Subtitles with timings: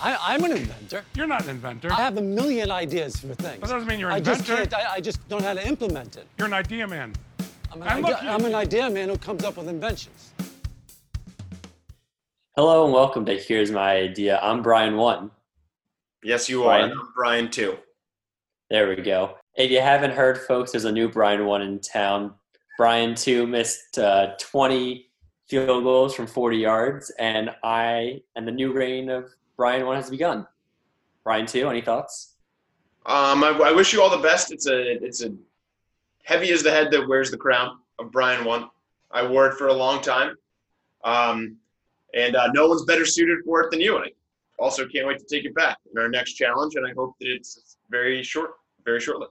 [0.00, 1.04] I, I'm an inventor.
[1.16, 1.92] You're not an inventor.
[1.92, 3.60] I have a million ideas for things.
[3.60, 4.72] That doesn't mean you're an I just can't.
[4.72, 6.26] I, I just don't know how to implement it.
[6.38, 7.14] You're an idea man.
[7.72, 10.30] I'm an, idea, look, I'm an idea man who comes up with inventions.
[12.56, 14.38] Hello and welcome to Here's My Idea.
[14.40, 15.32] I'm Brian One.
[16.22, 16.90] Yes, you Brian.
[16.90, 16.92] are.
[16.92, 17.76] I'm Brian too.
[18.70, 19.36] There we go.
[19.56, 22.34] If you haven't heard, folks, there's a new Brian One in town.
[22.76, 25.10] Brian Two missed uh, 20
[25.48, 29.28] field goals from 40 yards, and I and the new reign of
[29.58, 30.46] Brian One has begun.
[31.24, 32.36] Brian Two, any thoughts?
[33.04, 34.52] Um, I, I wish you all the best.
[34.52, 35.34] It's a it's a
[36.24, 38.70] heavy as the head that wears the crown of Brian one.
[39.10, 40.36] I wore it for a long time,
[41.04, 41.56] um,
[42.14, 43.96] and uh, no one's better suited for it than you.
[43.96, 44.10] And I
[44.58, 46.76] also can't wait to take it back in our next challenge.
[46.76, 48.52] And I hope that it's very short,
[48.84, 49.26] very shortly.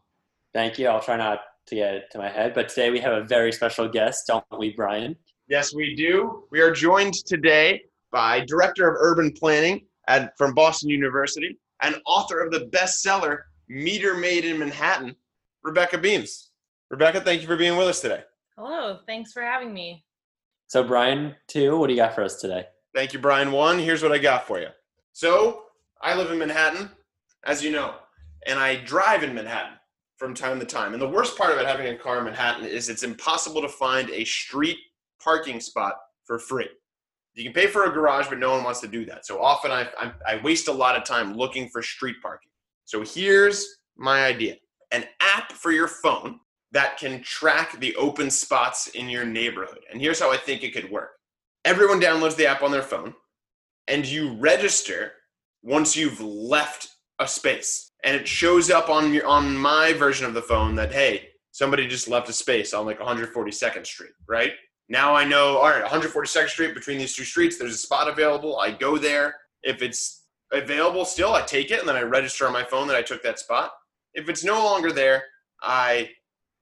[0.53, 0.88] Thank you.
[0.88, 3.52] I'll try not to get it to my head, but today we have a very
[3.52, 5.16] special guest, don't we, Brian?
[5.47, 6.44] Yes, we do.
[6.52, 12.39] We are joined today by Director of Urban Planning at from Boston University and author
[12.39, 13.39] of the bestseller
[13.70, 15.16] Meter Maid in Manhattan,
[15.63, 16.52] Rebecca Beams.
[16.89, 18.23] Rebecca, thank you for being with us today.
[18.58, 20.05] Hello, thanks for having me.
[20.67, 22.66] So, Brian Two, what do you got for us today?
[22.95, 23.52] Thank you, Brian.
[23.52, 24.69] One, here's what I got for you.
[25.13, 25.63] So,
[26.02, 26.89] I live in Manhattan,
[27.45, 27.95] as you know,
[28.45, 29.73] and I drive in Manhattan
[30.17, 30.94] from time to time.
[30.94, 34.09] And the worst part about having a car in Manhattan is it's impossible to find
[34.09, 34.78] a street
[35.23, 36.69] parking spot for free.
[37.38, 39.25] You can pay for a garage, but no one wants to do that.
[39.25, 42.49] So often I, I, I waste a lot of time looking for street parking.
[42.85, 44.55] So here's my idea
[44.91, 46.39] an app for your phone
[46.71, 49.79] that can track the open spots in your neighborhood.
[49.91, 51.11] And here's how I think it could work
[51.66, 53.13] everyone downloads the app on their phone
[53.88, 55.11] and you register
[55.63, 56.88] once you've left
[57.19, 60.94] a space and it shows up on your on my version of the phone that
[60.94, 64.53] hey somebody just left a space on like 142nd street right
[64.89, 68.57] now i know all right 142nd street between these two streets there's a spot available
[68.59, 72.53] i go there if it's available still i take it and then i register on
[72.53, 73.71] my phone that i took that spot
[74.13, 75.23] if it's no longer there
[75.61, 76.09] i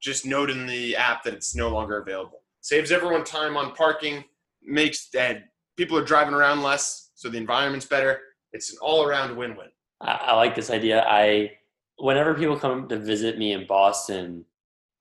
[0.01, 4.23] just note in the app that it's no longer available saves everyone time on parking
[4.67, 5.43] makes that
[5.77, 8.19] people are driving around less, so the environment's better.
[8.53, 9.67] It's an all-around win-win.
[10.01, 11.05] I, I like this idea.
[11.07, 11.51] I
[11.97, 14.45] whenever people come to visit me in Boston,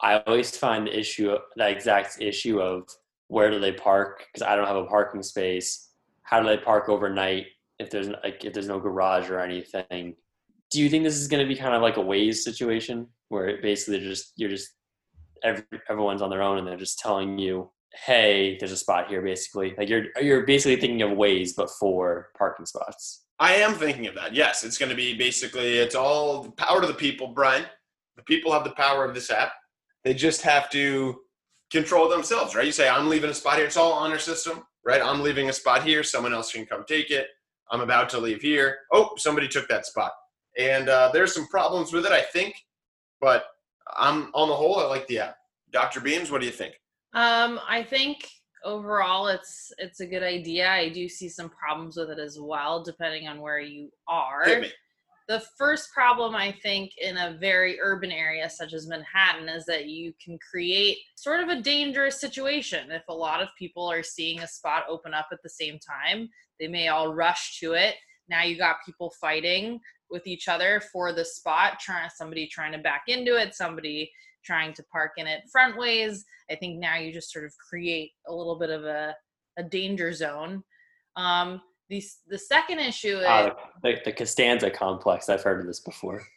[0.01, 2.89] I always find the issue, that exact issue of
[3.35, 5.89] where do they park because I don't have a parking space.
[6.23, 7.47] How do they park overnight
[7.81, 10.15] if there's like if there's no garage or anything?
[10.71, 13.49] Do you think this is going to be kind of like a Waze situation where
[13.49, 14.69] it basically just you're just
[15.43, 17.69] every, everyone's on their own and they're just telling you,
[18.07, 22.29] "Hey, there's a spot here." Basically, like you're you're basically thinking of Waze but for
[22.39, 23.25] parking spots.
[23.41, 24.33] I am thinking of that.
[24.33, 27.67] Yes, it's going to be basically it's all power to the people, Brian.
[28.17, 29.55] The people have the power of this app.
[30.05, 31.24] They just have to
[31.75, 32.65] control themselves, right?
[32.65, 35.03] You say, "I'm leaving a spot here." It's all honor system, right?
[35.03, 36.03] I'm leaving a spot here.
[36.03, 37.29] Someone else can come take it.
[37.71, 38.79] I'm about to leave here.
[38.93, 40.13] Oh, somebody took that spot,
[40.57, 42.55] and uh, there's some problems with it, I think.
[43.21, 43.45] But
[43.97, 45.37] I'm on the whole, I like the app.
[45.73, 46.01] Dr.
[46.01, 46.75] Beams, what do you think?
[47.15, 48.29] Um, I think
[48.65, 50.71] overall it's it's a good idea.
[50.71, 54.45] I do see some problems with it as well, depending on where you are.
[55.27, 59.87] The first problem I think in a very urban area such as Manhattan is that
[59.87, 62.91] you can create sort of a dangerous situation.
[62.91, 66.29] If a lot of people are seeing a spot open up at the same time,
[66.61, 67.95] they may all rush to it.
[68.29, 69.81] Now you got people fighting
[70.11, 74.13] with each other for the spot, trying somebody trying to back into it, somebody
[74.45, 76.25] trying to park in it front ways.
[76.51, 79.17] I think now you just sort of create a little bit of a,
[79.57, 80.63] a danger zone.
[81.17, 85.29] Um, the, the second issue is Ah, the, the Costanza complex.
[85.29, 86.23] I've heard of this before.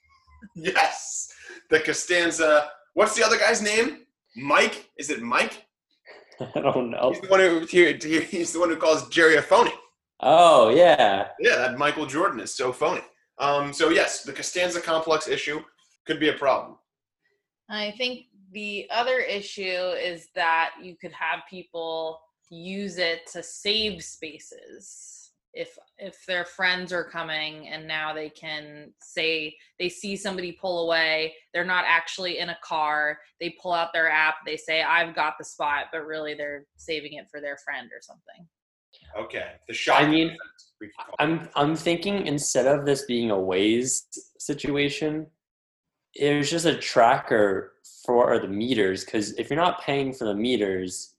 [0.56, 1.30] Yes,
[1.72, 2.70] the Costanza.
[2.94, 4.02] What's the other guy's name?
[4.36, 4.90] Mike?
[4.98, 5.66] Is it Mike?
[6.40, 7.12] I don't know.
[7.12, 9.74] He's the one who he- he- he's the one who calls Jerry a phony.
[10.20, 13.02] Oh yeah, Yeah, that Michael Jordan is so phony.
[13.40, 15.62] Um, so yes, the Costanza complex issue
[16.06, 16.78] could be a problem.
[17.70, 22.20] I think the other issue is that you could have people
[22.50, 25.17] use it to save spaces.
[25.60, 30.86] If if their friends are coming and now they can say they see somebody pull
[30.86, 35.16] away, they're not actually in a car, they pull out their app, they say I've
[35.16, 38.48] got the spot, but really they're saving it for their friend or something.
[39.18, 40.04] Okay, the shot.
[40.04, 41.24] I mean, defense, we could call it.
[41.24, 44.04] I'm I'm thinking instead of this being a Waze
[44.38, 45.26] situation,
[46.14, 47.74] it was just a tracker
[48.06, 49.06] for the meters.
[49.06, 51.16] Because if you're not paying for the meters,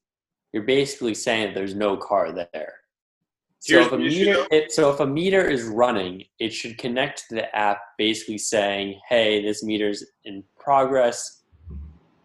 [0.53, 2.75] you're basically saying that there's no car there.
[3.61, 7.35] So if a meter, it, so if a meter is running, it should connect to
[7.35, 11.43] the app, basically saying, "Hey, this meter's in progress.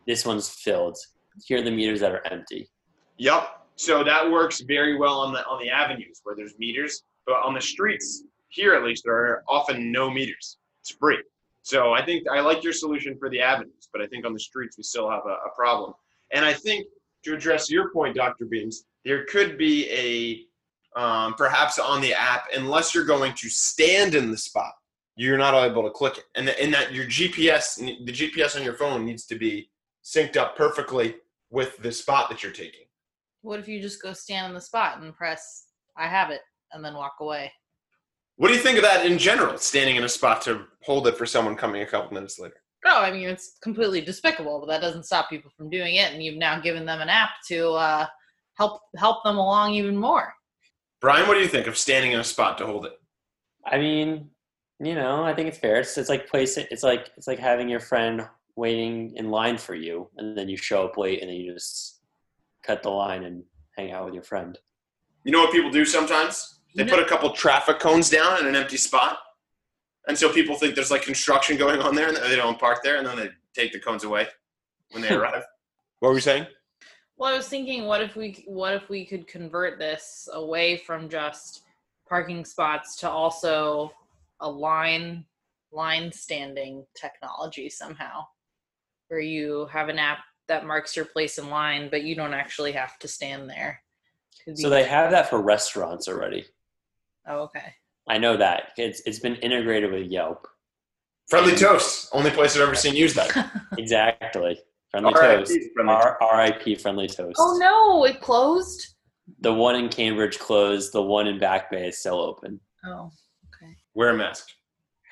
[0.06, 0.98] This one's filled.
[1.46, 2.70] Here are the meters that are empty."
[3.18, 3.62] Yep.
[3.76, 7.56] So that works very well on the on the avenues where there's meters, but on
[7.56, 10.58] the streets, here at least there are often no meters.
[10.82, 11.22] It's free.
[11.64, 14.40] So I think I like your solution for the avenues, but I think on the
[14.40, 15.94] streets we still have a, a problem.
[16.32, 16.86] And I think
[17.24, 18.46] to address your point, Dr.
[18.46, 20.46] Beams, there could be a
[20.96, 24.74] um, perhaps on the app, unless you're going to stand in the spot,
[25.16, 26.26] you're not able to click it.
[26.36, 29.70] And, and that your GPS, the GPS on your phone needs to be
[30.04, 31.16] synced up perfectly
[31.50, 32.86] with the spot that you're taking.
[33.42, 35.66] What if you just go stand in the spot and press
[35.98, 36.42] I have it
[36.72, 37.52] and then walk away?
[38.38, 41.18] What do you think of that in general, standing in a spot to hold it
[41.18, 42.56] for someone coming a couple minutes later?
[42.84, 46.24] No, I mean it's completely despicable, but that doesn't stop people from doing it, and
[46.24, 48.08] you've now given them an app to uh,
[48.56, 50.34] help help them along even more.
[51.04, 52.94] Brian, what do you think of standing in a spot to hold it?
[53.66, 54.30] I mean,
[54.80, 55.82] you know, I think it's fair.
[55.82, 56.66] It's, it's like placing.
[56.72, 60.56] It's like it's like having your friend waiting in line for you, and then you
[60.56, 62.00] show up late, and then you just
[62.66, 63.44] cut the line and
[63.78, 64.58] hang out with your friend.
[65.26, 66.62] You know what people do sometimes?
[66.74, 69.18] They put a couple traffic cones down in an empty spot,
[70.08, 72.96] and so people think there's like construction going on there, and they don't park there,
[72.96, 74.30] and then they take the cones away
[74.92, 75.44] when they arrive.
[76.00, 76.48] What were we saying?
[77.18, 81.10] Well, I was thinking, what if we what if we could convert this away from
[81.10, 81.64] just
[82.08, 83.94] parking spots to also
[84.40, 85.26] a line
[85.72, 88.26] line standing technology somehow,
[89.08, 92.72] where you have an app that marks your place in line, but you don't actually
[92.72, 93.82] have to stand there.
[94.56, 96.46] So they have that for restaurants already.
[97.28, 97.76] Oh, okay.
[98.08, 100.48] I know that it's it's been integrated with Yelp.
[101.30, 103.52] Friendly Toast, only place I've ever seen use that.
[103.78, 104.60] Exactly.
[104.94, 105.44] Friendly R.I.P.
[105.46, 106.18] Toast.
[106.22, 106.76] R.I.P.
[106.76, 107.36] Friendly Toast.
[107.40, 108.96] Oh no, it closed.
[109.40, 110.94] The one in Cambridge closed.
[110.94, 112.60] The one in Back Bay is still open.
[112.86, 113.10] Oh,
[113.48, 113.74] okay.
[113.96, 114.48] Wear a mask.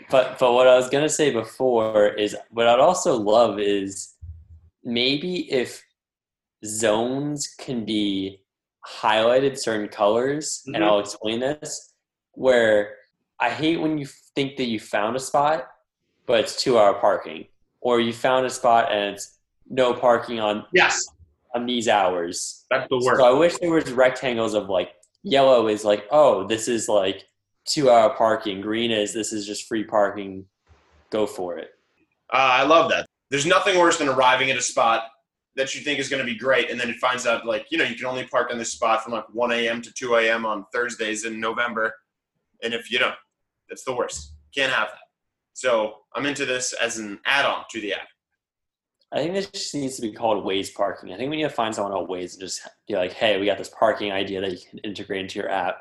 [0.10, 4.14] But but what I was gonna say before is what I'd also love is
[4.84, 5.84] maybe if
[6.64, 8.44] zones can be
[8.88, 10.84] highlighted certain colors, and Mhm.
[10.84, 11.94] I'll explain this.
[12.34, 12.98] Where
[13.40, 14.06] I hate when you
[14.36, 15.68] think that you found a spot,
[16.28, 17.48] but it's two hour parking,
[17.80, 19.40] or you found a spot and it's
[19.72, 21.04] no parking on Yes,
[21.56, 22.66] on these hours.
[22.70, 23.20] that's the worst.
[23.20, 24.92] So I wish there was rectangles of like
[25.24, 27.24] yellow is like, oh, this is like
[27.66, 28.62] two hour parking.
[28.62, 30.46] Green is this is just free parking.
[31.10, 31.72] Go for it.
[32.32, 33.06] Uh, I love that.
[33.30, 35.04] There's nothing worse than arriving at a spot
[35.56, 37.78] that you think is going to be great, and then it finds out like you
[37.78, 39.82] know you can only park in this spot from like 1 a.m.
[39.82, 40.46] to 2 a.m.
[40.46, 41.94] on Thursdays in November,
[42.64, 43.16] and if you don't,
[43.70, 44.34] that's the worst.
[44.56, 44.98] Can't have that.
[45.54, 48.08] So I'm into this as an add-on to the app.
[49.14, 51.12] I think this just needs to be called Waze parking.
[51.14, 53.46] I think we need to find someone on Waze and just be like, hey, we
[53.46, 55.80] got this parking idea that you can integrate into your app.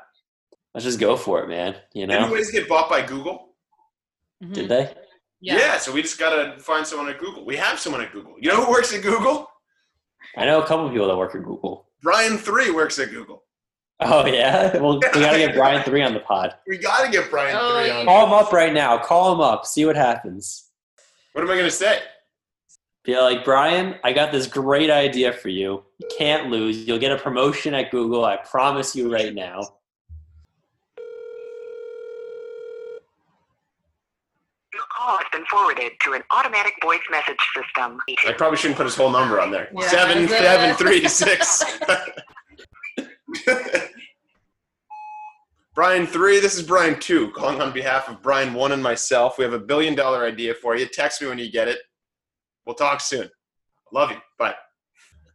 [0.73, 1.75] Let's just go for it, man.
[1.93, 2.35] You Didn't know?
[2.35, 3.49] Waze get bought by Google?
[4.43, 4.53] Mhm.
[4.53, 4.93] Did they?
[5.39, 5.77] Yeah.
[5.77, 7.45] so we just gotta find someone at Google.
[7.45, 8.35] We have someone at Google.
[8.39, 9.49] You know who works at Google?
[10.37, 11.87] I know a couple of people that work at Google.
[12.01, 13.43] Brian Three works at Google.
[13.99, 14.77] Oh yeah?
[14.77, 16.55] Well we gotta get Brian three on the pod.
[16.67, 18.05] We gotta get Brian Oh, Three on.
[18.05, 18.97] Call him up right now.
[18.97, 19.65] Call him up.
[19.65, 20.69] See what happens.
[21.33, 22.01] What am I gonna say?
[23.03, 25.83] Be like, Brian, I got this great idea for you.
[25.97, 26.85] You can't lose.
[26.87, 28.25] You'll get a promotion at Google.
[28.25, 29.59] I promise you right now.
[34.71, 37.97] Your call has been forwarded to an automatic voice message system.
[38.27, 39.69] I probably shouldn't put his whole number on there.
[39.75, 40.43] Yeah, seven that's it.
[40.43, 41.63] seven three six.
[45.73, 46.39] Brian three.
[46.39, 49.39] This is Brian two, calling on behalf of Brian one and myself.
[49.39, 50.85] We have a billion dollar idea for you.
[50.85, 51.79] Text me when you get it.
[52.65, 53.29] We'll talk soon.
[53.93, 54.17] Love you.
[54.39, 54.55] Bye.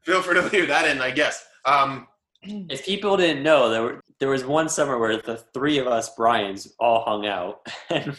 [0.03, 1.45] Feel free to leave that in, I guess.
[1.65, 2.07] Um,
[2.43, 6.15] If people didn't know, there were there was one summer where the three of us
[6.15, 8.17] Brian's all hung out, and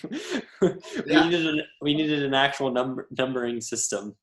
[0.61, 0.73] we
[1.05, 1.23] Yeah.
[1.23, 4.15] needed an, we needed an actual number numbering system.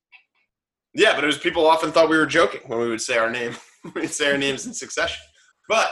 [0.93, 3.31] yeah, but it was people often thought we were joking when we would say our
[3.31, 3.55] name.
[3.95, 5.21] We'd say our names in succession.
[5.67, 5.91] But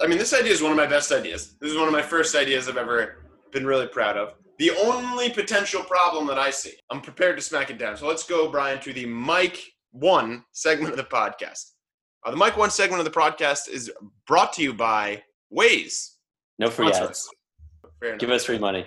[0.00, 1.56] I mean, this idea is one of my best ideas.
[1.60, 4.34] This is one of my first ideas I've ever been really proud of.
[4.58, 7.96] The only potential problem that I see, I'm prepared to smack it down.
[7.96, 9.62] So let's go, Brian, to the Mike
[9.92, 11.70] One segment of the podcast.
[12.24, 13.90] Uh, the Mike One segment of the podcast is
[14.26, 15.22] brought to you by
[15.56, 16.14] Waze.
[16.58, 16.98] No free ads.
[16.98, 17.28] us.
[18.00, 18.20] Fair enough.
[18.20, 18.84] Give us free money.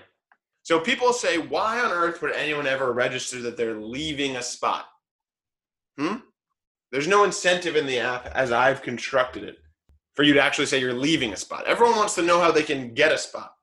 [0.64, 4.86] So people say, why on earth would anyone ever register that they're leaving a spot?
[5.98, 6.18] Hmm?
[6.92, 9.58] There's no incentive in the app as I've constructed it
[10.14, 11.64] for you to actually say you're leaving a spot.
[11.66, 13.54] Everyone wants to know how they can get a spot.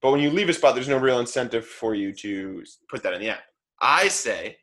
[0.00, 3.14] But when you leave a spot, there's no real incentive for you to put that
[3.14, 3.42] in the app.
[3.80, 4.58] I say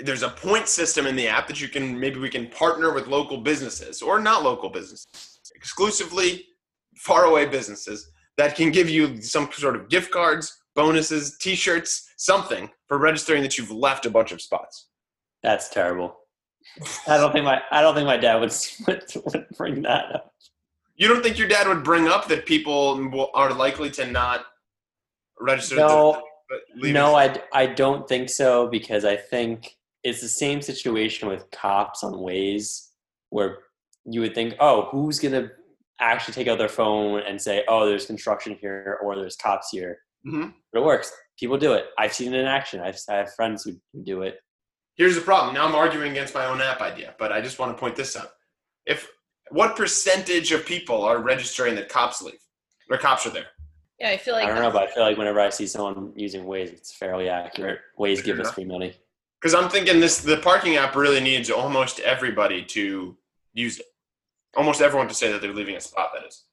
[0.00, 3.06] there's a point system in the app that you can maybe we can partner with
[3.06, 6.46] local businesses or not local businesses, exclusively
[6.96, 12.98] faraway businesses that can give you some sort of gift cards, bonuses, t-shirts, something for
[12.98, 14.88] registering that you've left a bunch of spots.
[15.42, 16.16] That's terrible.
[17.06, 18.52] I don't think my I don't think my dad would,
[18.86, 20.32] would, would bring that up.
[20.96, 24.46] You don't think your dad would bring up that people are likely to not
[25.40, 25.76] register?
[25.76, 26.22] No,
[26.92, 32.04] No, I, I don't think so because I think it's the same situation with cops
[32.04, 32.88] on Waze
[33.30, 33.58] where
[34.04, 35.50] you would think, oh, who's going to
[35.98, 39.98] actually take out their phone and say, oh, there's construction here or there's cops here.
[40.26, 40.54] Mhm.
[40.72, 41.12] But it works.
[41.38, 41.86] People do it.
[41.98, 42.80] I've seen it in action.
[42.80, 44.38] I've, I have friends who who do it.
[44.96, 45.54] Here's the problem.
[45.54, 48.16] Now I'm arguing against my own app idea, but I just want to point this
[48.16, 48.28] out.
[48.86, 49.08] If
[49.50, 52.38] what percentage of people are registering that cops leave?
[52.90, 53.46] Or cops are there?
[53.98, 56.12] Yeah, I feel like I don't know, but I feel like whenever I see someone
[56.16, 57.80] using Waze, it's fairly accurate.
[57.98, 58.94] Waze give us free money.
[59.40, 63.16] Because I'm thinking this the parking app really needs almost everybody to
[63.54, 63.86] use it.
[64.56, 66.10] Almost everyone to say that they're leaving a spot.
[66.14, 66.44] That is.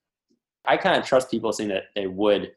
[0.66, 2.54] I kind of trust people saying that they would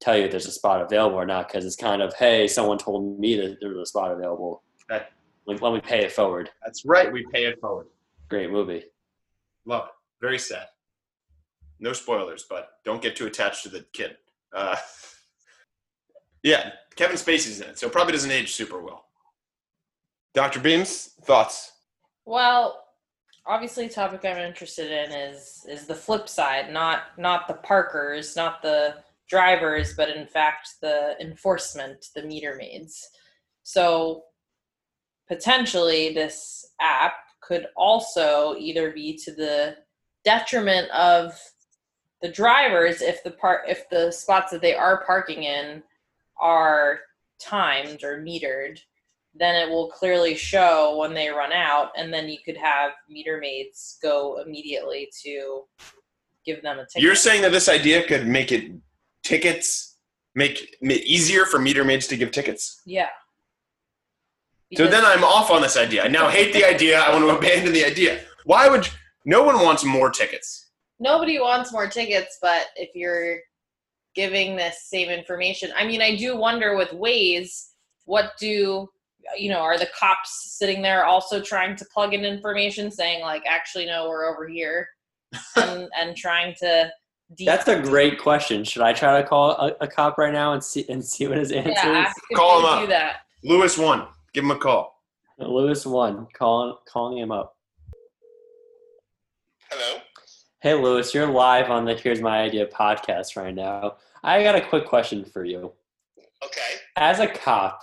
[0.00, 2.78] tell you if there's a spot available or not because it's kind of, hey, someone
[2.78, 4.62] told me that there was a spot available.
[4.88, 5.12] That-
[5.46, 6.50] Like, let me pay it forward.
[6.64, 7.12] That's right.
[7.12, 7.86] We pay it forward.
[8.28, 8.84] Great movie.
[9.66, 9.90] Love it.
[10.20, 10.66] Very sad.
[11.82, 14.16] No spoilers, but don't get too attached to the kid.
[14.54, 14.76] Uh,
[16.44, 19.06] yeah, Kevin Spacey's in it, so probably doesn't age super well.
[20.32, 20.60] Dr.
[20.60, 21.72] Beams, thoughts?
[22.24, 22.84] Well,
[23.44, 28.62] obviously, topic I'm interested in is is the flip side, not not the parkers, not
[28.62, 28.94] the
[29.28, 33.08] drivers, but in fact the enforcement, the meter maids.
[33.64, 34.22] So
[35.26, 39.78] potentially, this app could also either be to the
[40.24, 41.36] detriment of
[42.22, 45.82] the drivers if the part if the spots that they are parking in
[46.40, 47.00] are
[47.40, 48.78] timed or metered
[49.34, 53.38] then it will clearly show when they run out, and then you could have meter
[53.38, 55.62] maids go immediately to
[56.44, 57.02] give them a ticket.
[57.02, 58.72] You're saying that this idea could make it
[59.22, 59.96] tickets,
[60.34, 62.82] make it easier for meter maids to give tickets?
[62.84, 63.08] yeah.
[64.74, 66.02] So then I'm off on this idea.
[66.02, 66.98] I now hate the idea.
[66.98, 68.20] I want to abandon the idea.
[68.44, 68.88] Why would
[69.26, 70.61] no one wants more tickets?
[71.02, 73.38] Nobody wants more tickets, but if you're
[74.14, 77.70] giving this same information, I mean, I do wonder with Waze,
[78.04, 78.88] what do
[79.36, 79.58] you know?
[79.58, 84.08] Are the cops sitting there also trying to plug in information, saying like, actually, no,
[84.08, 84.88] we're over here,
[85.56, 86.90] and and trying to.
[87.36, 88.64] de- That's a great question.
[88.64, 91.38] Should I try to call a, a cop right now and see and see what
[91.38, 92.08] his answer yeah.
[92.08, 92.14] is?
[92.34, 92.88] Call they him Do up.
[92.90, 93.16] that.
[93.44, 94.06] Lewis one.
[94.32, 95.02] Give him a call.
[95.38, 97.56] Lewis one, calling calling him up.
[99.70, 100.00] Hello.
[100.62, 103.96] Hey Lewis, you're live on the Here's My Idea podcast right now.
[104.22, 105.72] I got a quick question for you.
[106.40, 106.78] Okay.
[106.94, 107.82] As a cop,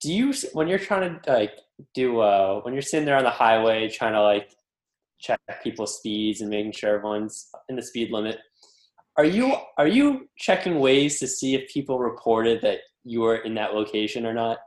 [0.00, 1.52] do you when you're trying to like
[1.94, 4.50] do uh when you're sitting there on the highway trying to like
[5.20, 8.40] check people's speeds and making sure everyone's in the speed limit,
[9.16, 13.54] are you are you checking Waze to see if people reported that you were in
[13.54, 14.58] that location or not?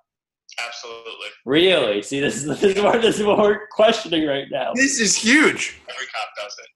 [0.65, 1.27] Absolutely.
[1.45, 2.01] Really?
[2.03, 4.71] See, this is this is what this is what we're questioning right now.
[4.75, 5.81] This is huge.
[5.89, 6.69] Every cop does it.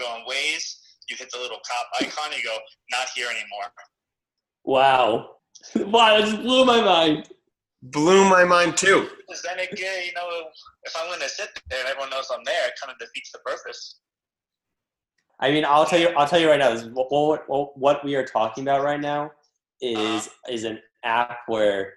[0.00, 0.76] You go on Waze,
[1.08, 2.56] you hit the little cop icon, you go,
[2.90, 3.70] not here anymore.
[4.64, 5.30] Wow,
[5.92, 7.28] wow, that just blew my mind.
[7.82, 9.08] Blew my mind too.
[9.26, 10.28] Because then it, get- you know,
[10.84, 13.32] if I'm going to sit there and everyone knows I'm there, it kind of defeats
[13.32, 14.00] the purpose.
[15.40, 16.08] I mean, I'll tell you.
[16.10, 16.74] I'll tell you right now.
[16.74, 19.30] This what, what, what- what we are talking about right now
[19.80, 20.52] is uh-huh.
[20.52, 21.94] is an app where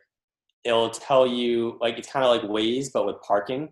[0.63, 3.69] it'll tell you like it's kind of like Waze but with parking.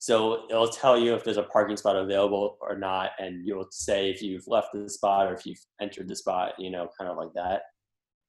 [0.00, 4.08] So it'll tell you if there's a parking spot available or not, and you'll say
[4.08, 6.56] if you've left the spot or if you've entered the spot.
[6.56, 7.68] You know, kind of like that.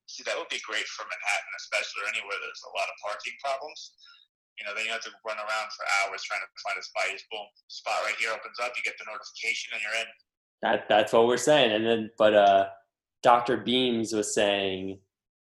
[0.04, 3.32] See, that would be great for Manhattan, especially or anywhere there's a lot of parking
[3.40, 3.96] problems.
[4.60, 7.08] You know, then you have to run around for hours trying to find a spot.
[7.08, 10.08] You just boom, spot right here opens up, you get the notification, and you're in.
[10.60, 11.72] That that's what we're saying.
[11.72, 12.68] And then, but uh,
[13.24, 13.56] Dr.
[13.56, 15.00] Beams was saying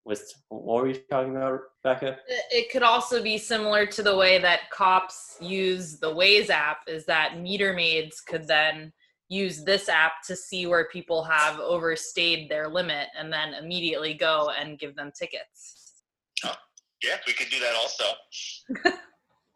[0.09, 2.19] was what were you talking about, Rebecca?
[2.50, 7.05] It could also be similar to the way that cops use the Waze app, is
[7.07, 8.93] that meter maids could then
[9.29, 14.50] use this app to see where people have overstayed their limit and then immediately go
[14.59, 16.03] and give them tickets.
[16.45, 16.55] Oh,
[17.05, 18.95] Yeah, we could do that also.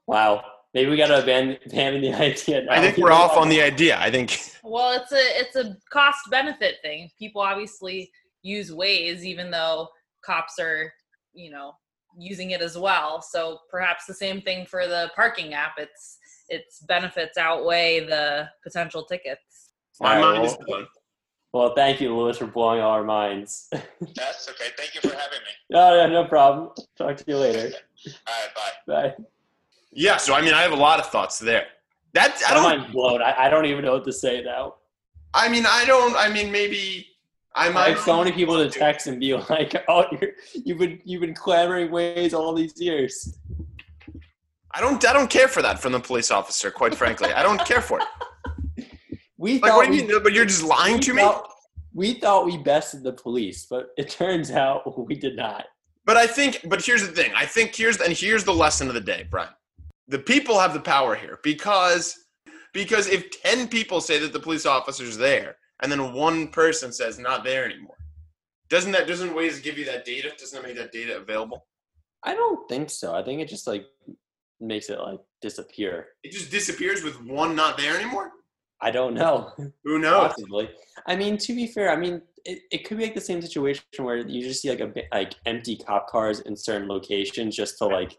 [0.07, 0.45] Wow.
[0.75, 2.63] Maybe we got to abandon, abandon the idea.
[2.65, 2.73] Now.
[2.73, 3.99] I think we're off on the idea.
[3.99, 7.11] I think Well, it's a it's a cost benefit thing.
[7.19, 8.11] People obviously
[8.43, 9.89] use Waze even though
[10.25, 10.93] cops are,
[11.35, 11.73] you know,
[12.19, 13.23] using it as well.
[13.23, 15.73] So perhaps the same thing for the parking app.
[15.79, 19.71] It's its benefits outweigh the potential tickets.
[20.01, 20.87] my All right, mind is well- blown.
[21.55, 23.69] Well, thank you, Lewis, for blowing all our minds.
[24.15, 24.71] That's okay.
[24.79, 25.53] Thank you for having me.
[25.69, 26.71] no, no, no problem.
[26.97, 27.75] Talk to you later.
[28.07, 29.11] All right, bye.
[29.11, 29.15] Bye.
[29.91, 31.67] Yeah, so I mean, I have a lot of thoughts there.
[32.15, 32.79] That I My don't.
[32.81, 33.21] mind's blown.
[33.21, 34.77] I, I don't even know what to say now.
[35.35, 36.17] I mean, I don't.
[36.17, 37.07] I mean, maybe
[37.55, 37.89] I might.
[37.91, 41.35] have so many people to text and be like, "Oh, you're, you've been you've been
[41.35, 43.39] clamoring Waze all these years."
[44.75, 45.05] I don't.
[45.07, 46.71] I don't care for that from the police officer.
[46.71, 48.07] Quite frankly, I don't care for it.
[49.39, 50.23] We Like, thought what do you mean?
[50.23, 51.29] But you're just lying to me.
[51.93, 55.65] we thought we bested the police, but it turns out we did not.
[56.05, 57.33] But I think, but here's the thing.
[57.35, 59.51] I think here's and here's the lesson of the day, Brian.
[60.07, 62.17] The people have the power here because
[62.73, 67.19] because if ten people say that the police officer's there, and then one person says
[67.19, 67.99] not there anymore,
[68.69, 70.33] doesn't that doesn't Waze give you that data?
[70.39, 71.67] Doesn't that make that data available?
[72.23, 73.15] I don't think so.
[73.15, 73.85] I think it just like
[74.61, 76.07] makes it like disappear.
[76.23, 78.31] It just disappears with one not there anymore.
[78.81, 79.53] I don't know.
[79.85, 80.29] Who knows?
[80.29, 80.71] Possibly.
[81.07, 83.85] I mean, to be fair, I mean, it, it could be like the same situation
[83.99, 87.87] where you just see like a like empty cop cars in certain locations just to
[87.87, 88.17] like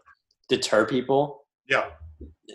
[0.48, 1.46] deter people.
[1.68, 1.86] Yeah.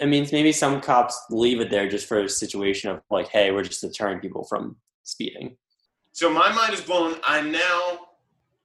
[0.02, 3.52] I mean, maybe some cops leave it there just for a situation of like, hey,
[3.52, 4.78] we're just deterring people from
[5.10, 5.58] speeding.
[6.12, 7.18] So my mind is blown.
[7.24, 8.00] I'm now,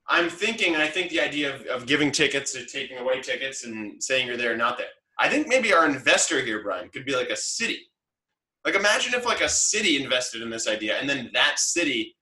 [0.08, 4.02] I'm thinking, I think the idea of, of giving tickets or taking away tickets and
[4.02, 4.88] saying you're there or not there.
[5.18, 7.78] I think maybe our investor here, Brian, could be like a city.
[8.64, 12.16] Like imagine if like a city invested in this idea and then that city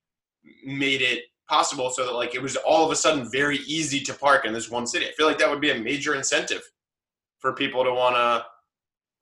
[0.65, 4.15] made it possible so that like it was all of a sudden very easy to
[4.15, 5.07] park in this one city.
[5.07, 6.63] I feel like that would be a major incentive
[7.39, 8.45] for people to want to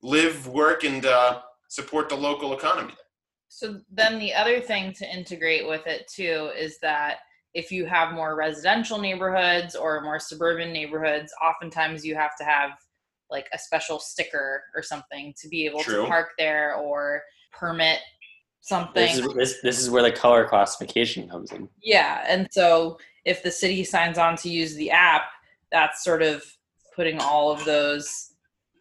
[0.02, 2.94] live, work, and uh, support the local economy.
[3.52, 7.16] So then the other thing to integrate with it too is that
[7.52, 12.70] if you have more residential neighborhoods or more suburban neighborhoods, oftentimes you have to have
[13.28, 16.02] like a special sticker or something to be able True.
[16.02, 17.98] to park there or permit
[18.60, 19.16] something.
[19.16, 21.68] This is, this, this is where the color classification comes in.
[21.82, 25.22] Yeah, and so if the city signs on to use the app,
[25.72, 26.44] that's sort of
[26.94, 28.30] putting all of those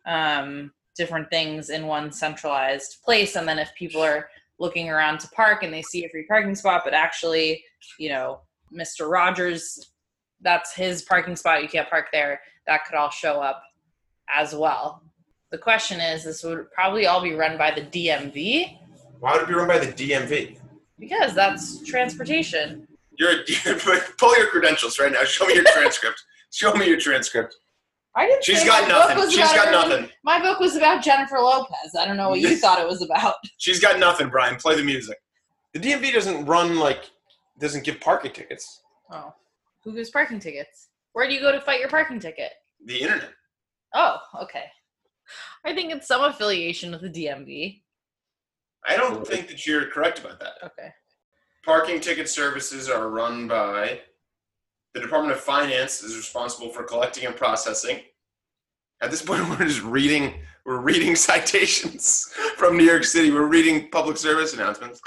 [0.06, 3.36] um, different things in one centralized place.
[3.36, 6.56] And then if people are looking around to park and they see a free parking
[6.56, 7.64] spot, but actually,
[7.98, 8.42] you know,
[8.74, 9.10] Mr.
[9.10, 9.92] Rogers,
[10.42, 13.64] that's his parking spot, you can't park there, that could all show up
[14.34, 15.02] as well.
[15.52, 18.78] The question is, this would probably all be run by the DMV
[19.20, 20.58] Why would it be run by the DMV?
[21.00, 22.88] because that's transportation.
[23.18, 25.24] You're, a, pull your credentials right now.
[25.24, 26.24] Show me your transcript.
[26.52, 27.56] Show me your transcript.
[28.20, 28.44] I didn't.
[28.44, 29.30] She's got nothing.
[29.30, 30.10] She's got nothing.
[30.26, 31.96] My book was about Jennifer Lopez.
[31.98, 33.36] I don't know what you thought it was about.
[33.58, 34.58] She's got nothing, Brian.
[34.58, 35.18] Play the music.
[35.74, 37.10] The DMV doesn't run like
[37.60, 38.82] doesn't give parking tickets.
[39.10, 39.34] Oh,
[39.86, 40.90] who gives parking tickets?
[41.14, 42.52] Where do you go to fight your parking ticket?
[42.86, 43.30] The internet.
[43.96, 44.66] Oh, okay.
[45.64, 47.82] I think it's some affiliation with the DMV.
[48.86, 50.54] I don't think that you're correct about that.
[50.62, 50.90] Okay.
[51.64, 54.02] Parking ticket services are run by
[54.94, 58.02] the Department of Finance is responsible for collecting and processing.
[59.02, 60.34] At this point, we're just reading.
[60.66, 63.32] We're reading citations from New York City.
[63.32, 65.02] We're reading public service announcements.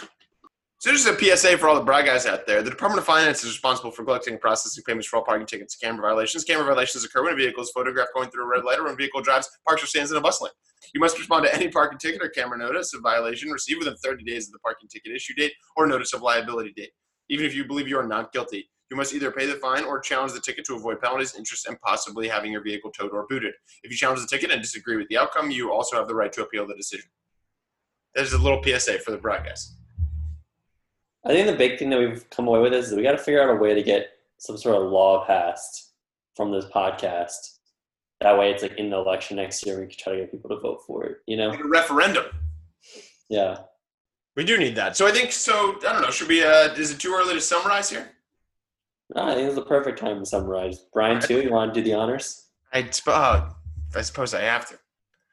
[0.79, 2.61] So this is a PSA for all the bright guys out there.
[2.61, 5.77] The Department of Finance is responsible for collecting and processing payments for all parking tickets
[5.77, 6.43] camera violations.
[6.43, 8.95] Camera violations occur when a vehicle is photographed going through a red light or when
[8.95, 10.51] a vehicle drives, parks, or stands in a bus lane.
[10.93, 14.25] You must respond to any parking ticket or camera notice of violation received within 30
[14.25, 16.91] days of the parking ticket issue date or notice of liability date.
[17.29, 19.99] Even if you believe you are not guilty, you must either pay the fine or
[19.99, 23.55] challenge the ticket to avoid penalties, interest, and possibly having your vehicle towed or booted.
[23.83, 26.31] If you challenge the ticket and disagree with the outcome, you also have the right
[26.35, 27.07] to appeal the decision.
[28.15, 29.79] There's a little PSA for the broadcast.
[31.25, 33.43] I think the big thing that we've come away with is we got to figure
[33.43, 35.95] out a way to get some sort of law passed
[36.37, 37.61] from this podcast.
[38.21, 40.51] That way, it's like in the election next year, we can try to get people
[40.51, 41.17] to vote for it.
[41.27, 41.49] You know?
[41.49, 42.27] Like a referendum.
[43.31, 43.57] Yeah.
[44.37, 44.99] We do need that.
[44.99, 45.79] So I think so.
[45.89, 46.11] I don't know.
[46.11, 46.45] Should we?
[46.45, 48.13] Uh, is it too early to summarize here?
[49.15, 50.87] No, I think it's the perfect time to summarize.
[50.93, 52.49] Brian, too, you want to do the honors?
[52.73, 53.51] I, uh,
[53.95, 54.79] I suppose I have to.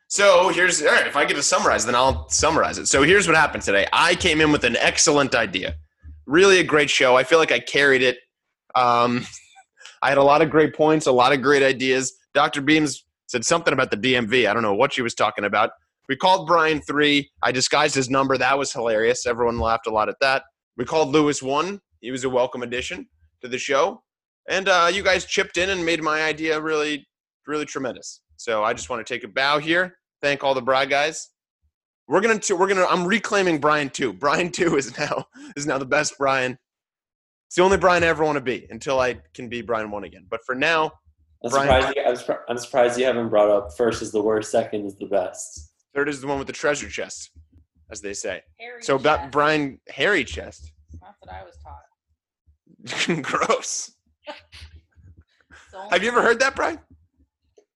[0.07, 1.07] So here's all right.
[1.07, 2.87] If I get to summarize, then I'll summarize it.
[2.87, 3.87] So here's what happened today.
[3.93, 5.75] I came in with an excellent idea,
[6.25, 7.15] really a great show.
[7.15, 8.17] I feel like I carried it.
[8.75, 9.25] Um,
[10.01, 12.13] I had a lot of great points, a lot of great ideas.
[12.33, 12.61] Dr.
[12.61, 14.49] Beams said something about the DMV.
[14.49, 15.71] I don't know what she was talking about.
[16.07, 17.29] We called Brian three.
[17.43, 18.37] I disguised his number.
[18.37, 19.27] That was hilarious.
[19.27, 20.43] Everyone laughed a lot at that.
[20.75, 21.81] We called Lewis one.
[22.01, 23.07] He was a welcome addition
[23.41, 24.03] to the show.
[24.49, 27.07] And uh, you guys chipped in and made my idea really,
[27.47, 28.21] really tremendous.
[28.37, 29.97] So I just want to take a bow here.
[30.21, 31.29] Thank all the Bride guys.
[32.07, 32.85] We're gonna, we're gonna.
[32.85, 34.11] I'm reclaiming Brian two.
[34.25, 35.25] Brian two is now
[35.55, 36.57] is now the best Brian.
[37.47, 40.03] It's the only Brian I ever want to be until I can be Brian one
[40.03, 40.25] again.
[40.29, 40.91] But for now,
[41.43, 44.21] I'm Brian- surprised, you, I'm, surpri- I'm surprised you haven't brought up first is the
[44.21, 45.71] worst, second is the best.
[45.95, 47.29] third is the one with the treasure chest,
[47.91, 48.41] as they say.
[48.59, 49.31] Harry So about chest.
[49.31, 50.71] Brian hairy chest.
[51.01, 51.81] That's what I was taught.
[53.21, 53.91] Gross.
[55.91, 56.79] Have you ever heard that, Brian?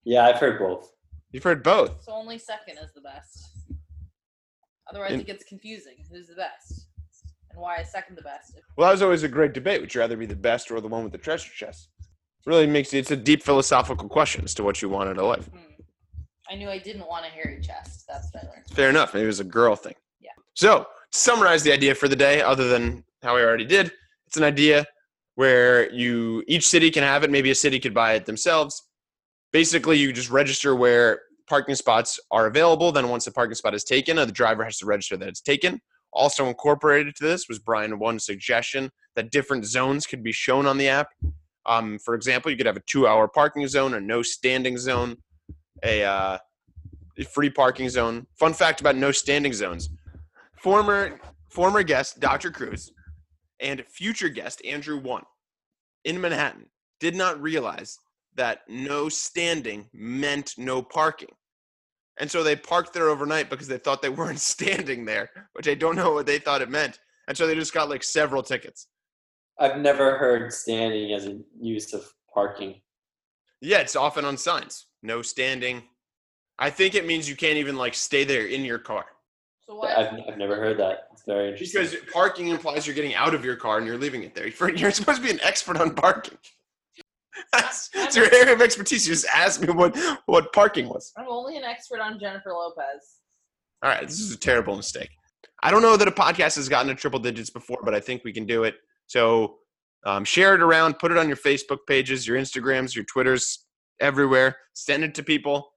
[0.04, 0.92] Yeah, I've heard both.
[1.32, 2.02] You've heard both.
[2.04, 3.48] So only second is the best.
[4.90, 5.94] Otherwise, And- it gets confusing.
[6.10, 6.88] Who's the best?
[7.50, 8.58] And why is second the best?
[8.76, 9.80] Well, that was always a great debate.
[9.80, 11.88] Would you rather be the best or the one with the treasure chest?
[12.46, 15.46] Really makes it's a deep philosophical question as to what you want in of life.
[15.46, 15.58] Hmm.
[16.50, 18.04] I knew I didn't want a hairy chest.
[18.06, 18.66] That's what I learned.
[18.70, 19.14] Fair enough.
[19.14, 19.94] Maybe it was a girl thing.
[20.20, 20.32] Yeah.
[20.52, 23.92] So, to summarize the idea for the day, other than how we already did,
[24.26, 24.84] It's an idea
[25.36, 27.30] where you each city can have it.
[27.30, 28.82] Maybe a city could buy it themselves.
[29.52, 32.92] Basically, you just register where parking spots are available.
[32.92, 35.40] Then once the parking spot is taken, uh, the driver has to register that it's
[35.40, 35.80] taken.
[36.12, 40.78] Also incorporated to this was Brian one suggestion that different zones could be shown on
[40.78, 41.08] the app.
[41.66, 45.16] Um, for example, you could have a two-hour parking zone, a no standing zone,
[45.82, 46.38] a uh,
[47.32, 48.26] free parking zone.
[48.38, 49.90] Fun fact about no standing zones:
[50.58, 52.50] former former guest Dr.
[52.50, 52.92] Cruz
[53.60, 55.24] and future guest Andrew One
[56.04, 56.66] in Manhattan
[57.00, 57.98] did not realize
[58.36, 61.28] that no standing meant no parking.
[62.18, 65.74] And so they parked there overnight because they thought they weren't standing there, which I
[65.74, 66.98] don't know what they thought it meant.
[67.28, 68.88] And so they just got like several tickets.
[69.58, 72.80] I've never heard standing as a use of parking.
[73.60, 74.86] Yeah, it's often on signs.
[75.02, 75.82] No standing.
[76.58, 79.06] I think it means you can't even like stay there in your car.
[79.66, 79.96] So what?
[79.96, 81.08] I've, I've never heard that.
[81.26, 81.82] It's very interesting.
[81.82, 84.48] Because parking implies you're getting out of your car and you're leaving it there.
[84.76, 86.36] You're supposed to be an expert on parking.
[87.52, 89.08] That's, that's your area of expertise.
[89.08, 91.12] You just asked me what, what parking was.
[91.16, 93.18] I'm only an expert on Jennifer Lopez.
[93.82, 95.10] All right, this is a terrible mistake.
[95.60, 98.22] I don't know that a podcast has gotten to triple digits before, but I think
[98.22, 98.76] we can do it.
[99.08, 99.56] So
[100.04, 103.66] um, share it around, put it on your Facebook pages, your Instagrams, your Twitters,
[104.00, 104.56] everywhere.
[104.74, 105.72] Send it to people.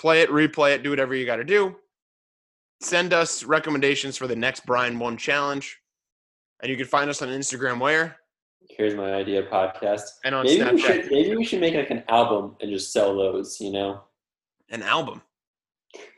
[0.00, 1.76] Play it, replay it, do whatever you got to do.
[2.80, 5.78] Send us recommendations for the next Brian One challenge.
[6.62, 8.16] And you can find us on Instagram where?
[8.68, 10.02] Here's my idea podcast.
[10.24, 10.80] And on Maybe we, Snapchat.
[11.02, 14.00] should, maybe we should make like an album and just sell those, you know?
[14.70, 15.22] An album.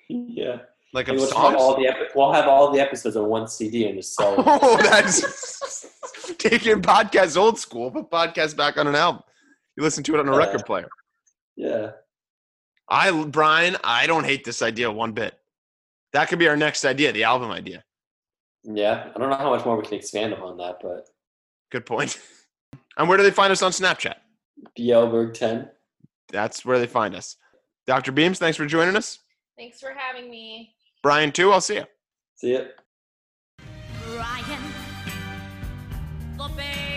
[0.09, 0.59] Yeah.
[0.95, 3.99] Like we'll, have all the epi- we'll have all the episodes on one CD and
[3.99, 4.45] just sell them.
[4.47, 5.87] Oh, that's
[6.39, 9.23] take your podcast old school, put podcast back on an album.
[9.77, 10.89] You listen to it on a Uh, record player.
[11.57, 11.91] yeah.
[12.89, 15.39] I, Brian, I don't hate this idea one bit.
[16.13, 17.85] That could be our next idea, the album idea.
[18.65, 19.11] Yeah.
[19.15, 21.09] I don't know how much more we can expand upon that, but
[21.71, 22.19] Good point.
[22.97, 24.17] And where do they find us on Snapchat?
[24.77, 25.71] Bjelberg10.
[26.33, 27.37] That's where they find us.
[27.87, 28.11] Dr.
[28.11, 29.21] Beams, thanks for joining us.
[29.57, 30.75] Thanks for having me.
[31.01, 31.53] Brian, too.
[31.53, 31.85] I'll see you.
[32.35, 32.63] See ya.
[34.05, 34.63] Brian,
[36.37, 36.88] the bear